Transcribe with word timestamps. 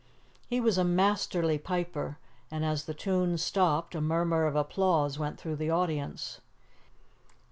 He 0.47 0.59
was 0.59 0.79
a 0.79 0.83
masterly 0.83 1.59
piper, 1.59 2.17
and 2.49 2.65
as 2.65 2.85
the 2.85 2.93
tune 2.95 3.37
stopped 3.37 3.93
a 3.93 4.01
murmur 4.01 4.47
of 4.47 4.55
applause 4.55 5.19
went 5.19 5.39
through 5.39 5.57
the 5.57 5.69
audience. 5.69 6.41